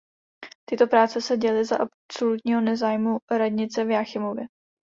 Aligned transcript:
Tyto 0.69 0.87
práce 0.87 1.21
se 1.21 1.37
děly 1.37 1.65
za 1.65 1.77
absolutního 1.81 2.61
nezájmu 2.61 3.17
radnice 3.31 3.83
v 3.85 3.89
Jáchymově. 3.91 4.45